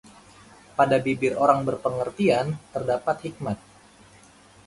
Pada 0.77 0.97
bibir 1.05 1.33
orang 1.43 1.59
berpengertian 1.67 2.47
terdapat 2.73 3.15
hikmat 3.29 3.57